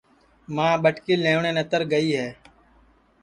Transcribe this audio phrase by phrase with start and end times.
[0.55, 2.27] ماں ٻٹکی لیوٹؔیں نتر گئی ہے